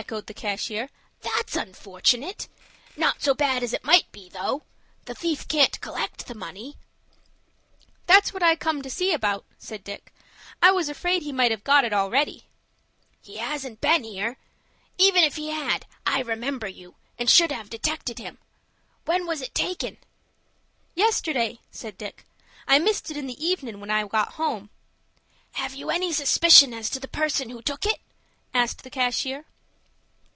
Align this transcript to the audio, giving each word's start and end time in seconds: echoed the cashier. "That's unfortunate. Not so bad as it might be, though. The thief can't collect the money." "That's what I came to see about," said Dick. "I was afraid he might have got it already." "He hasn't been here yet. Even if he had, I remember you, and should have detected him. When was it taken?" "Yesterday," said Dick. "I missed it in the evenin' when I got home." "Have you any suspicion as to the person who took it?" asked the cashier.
echoed 0.00 0.28
the 0.28 0.32
cashier. 0.32 0.90
"That's 1.22 1.56
unfortunate. 1.56 2.46
Not 2.96 3.20
so 3.20 3.34
bad 3.34 3.64
as 3.64 3.72
it 3.72 3.82
might 3.82 4.10
be, 4.12 4.28
though. 4.28 4.62
The 5.06 5.14
thief 5.16 5.48
can't 5.48 5.80
collect 5.80 6.28
the 6.28 6.36
money." 6.36 6.76
"That's 8.06 8.32
what 8.32 8.40
I 8.40 8.54
came 8.54 8.80
to 8.82 8.90
see 8.90 9.12
about," 9.12 9.44
said 9.58 9.82
Dick. 9.82 10.14
"I 10.62 10.70
was 10.70 10.88
afraid 10.88 11.24
he 11.24 11.32
might 11.32 11.50
have 11.50 11.64
got 11.64 11.84
it 11.84 11.92
already." 11.92 12.44
"He 13.20 13.38
hasn't 13.38 13.80
been 13.80 14.04
here 14.04 14.36
yet. 14.96 15.02
Even 15.04 15.24
if 15.24 15.34
he 15.34 15.48
had, 15.48 15.84
I 16.06 16.20
remember 16.22 16.68
you, 16.68 16.94
and 17.18 17.28
should 17.28 17.50
have 17.50 17.68
detected 17.68 18.20
him. 18.20 18.38
When 19.04 19.26
was 19.26 19.42
it 19.42 19.52
taken?" 19.52 19.96
"Yesterday," 20.94 21.58
said 21.72 21.98
Dick. 21.98 22.24
"I 22.68 22.78
missed 22.78 23.10
it 23.10 23.16
in 23.16 23.26
the 23.26 23.44
evenin' 23.44 23.80
when 23.80 23.90
I 23.90 24.06
got 24.06 24.34
home." 24.34 24.70
"Have 25.54 25.74
you 25.74 25.90
any 25.90 26.12
suspicion 26.12 26.72
as 26.72 26.88
to 26.90 27.00
the 27.00 27.08
person 27.08 27.50
who 27.50 27.60
took 27.62 27.84
it?" 27.84 28.00
asked 28.54 28.84
the 28.84 28.90
cashier. 28.90 29.44